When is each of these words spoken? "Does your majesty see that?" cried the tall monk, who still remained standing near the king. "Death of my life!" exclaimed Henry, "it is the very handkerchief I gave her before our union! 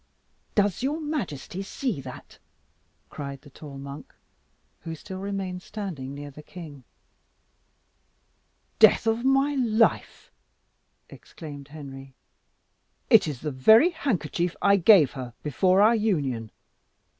"Does 0.55 0.81
your 0.81 0.99
majesty 0.99 1.61
see 1.61 2.01
that?" 2.01 2.39
cried 3.11 3.41
the 3.41 3.51
tall 3.51 3.77
monk, 3.77 4.15
who 4.79 4.95
still 4.95 5.19
remained 5.19 5.61
standing 5.61 6.15
near 6.15 6.31
the 6.31 6.41
king. 6.41 6.85
"Death 8.79 9.05
of 9.05 9.23
my 9.23 9.53
life!" 9.53 10.31
exclaimed 11.07 11.67
Henry, 11.67 12.15
"it 13.11 13.27
is 13.27 13.41
the 13.41 13.51
very 13.51 13.91
handkerchief 13.91 14.55
I 14.59 14.75
gave 14.77 15.11
her 15.11 15.35
before 15.43 15.83
our 15.83 15.93
union! 15.95 16.49